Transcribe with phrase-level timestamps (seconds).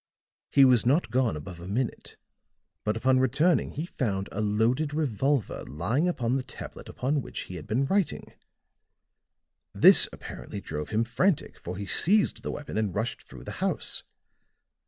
[0.49, 2.17] He was not gone above a minute;
[2.83, 7.55] but upon returning he found a loaded revolver lying upon the tablet upon which he
[7.55, 8.33] had been writing.
[9.75, 14.01] This apparently drove him frantic, for he seized the weapon and rushed through the house.